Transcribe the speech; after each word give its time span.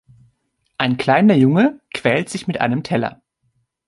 Ein 0.79 0.97
kleiner 0.97 1.35
Junge 1.35 1.79
quält 1.93 2.27
sich 2.27 2.47
mit 2.47 2.59
einem 2.59 2.81
Teller. 2.81 3.21